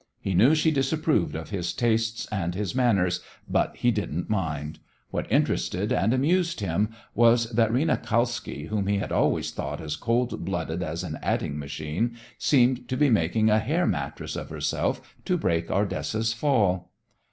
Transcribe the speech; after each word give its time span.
He 0.19 0.33
knew 0.33 0.55
she 0.55 0.71
disapproved 0.71 1.35
of 1.35 1.51
his 1.51 1.73
tastes 1.73 2.25
and 2.31 2.55
his 2.55 2.73
manners, 2.73 3.19
but 3.47 3.75
he 3.77 3.91
didn't 3.91 4.31
mind. 4.31 4.79
What 5.11 5.31
interested 5.31 5.93
and 5.93 6.11
amused 6.11 6.59
him 6.59 6.89
was 7.13 7.51
that 7.51 7.71
Rena 7.71 7.97
Kalski, 7.97 8.63
whom 8.69 8.87
he 8.87 8.97
had 8.97 9.11
always 9.11 9.51
thought 9.51 9.79
as 9.79 9.95
cold 9.95 10.43
blooded 10.43 10.81
as 10.81 11.03
an 11.03 11.19
adding 11.21 11.59
machine, 11.59 12.15
seemed 12.39 12.89
to 12.89 12.97
be 12.97 13.11
making 13.11 13.51
a 13.51 13.59
hair 13.59 13.85
mattress 13.85 14.35
of 14.35 14.49
herself 14.49 15.15
to 15.25 15.37
break 15.37 15.69
Ardessa's 15.69 16.33
fall. 16.33 16.91